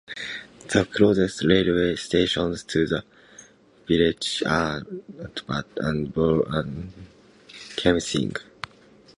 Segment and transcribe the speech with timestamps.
[0.73, 3.03] The closest railway stations to the
[3.87, 4.81] village are
[5.23, 6.91] at Bat and Ball and
[7.75, 8.35] Kemsing.